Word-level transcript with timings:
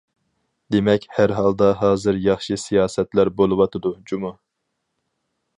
دېمەك 0.75 1.05
ھەرھالدا 1.17 1.67
ھازىر 1.83 2.19
ياخشى 2.29 2.59
سىياسەتلەر 2.63 3.33
بولۇۋاتىدۇ 3.43 3.93
جۇمۇ! 4.13 4.37